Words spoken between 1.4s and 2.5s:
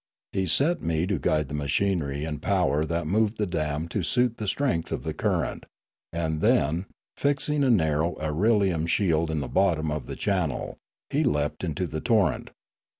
the 104 Limanora machinery and